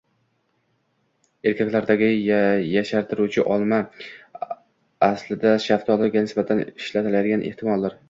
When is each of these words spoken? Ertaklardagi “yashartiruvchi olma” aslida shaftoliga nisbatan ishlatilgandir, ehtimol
Ertaklardagi 1.51 2.09
“yashartiruvchi 2.13 3.45
olma” 3.59 3.81
aslida 5.13 5.55
shaftoliga 5.71 6.29
nisbatan 6.29 6.69
ishlatilgandir, 6.69 7.51
ehtimol 7.51 7.93